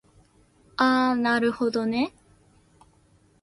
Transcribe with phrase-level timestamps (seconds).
[0.77, 2.11] あなるほどね